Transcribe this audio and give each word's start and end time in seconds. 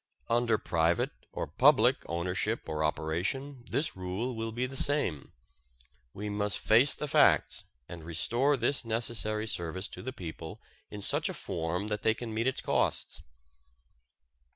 Under 0.29 0.57
private, 0.57 1.11
or 1.31 1.45
public, 1.45 1.97
ownership 2.07 2.67
or 2.67 2.83
operation 2.83 3.63
this 3.69 3.95
rule 3.95 4.35
will 4.35 4.51
be 4.51 4.65
the 4.65 4.75
same. 4.75 5.31
We 6.11 6.27
must 6.27 6.57
face 6.57 6.95
the 6.95 7.07
facts 7.07 7.65
and 7.87 8.03
restore 8.03 8.57
this 8.57 8.83
necessary 8.83 9.45
service 9.45 9.87
to 9.89 10.01
the 10.01 10.11
people 10.11 10.59
in 10.89 11.03
such 11.03 11.29
a 11.29 11.35
form 11.35 11.89
that 11.89 12.01
they 12.01 12.15
can 12.15 12.33
meet 12.33 12.47
its 12.47 12.61
costs. 12.63 13.21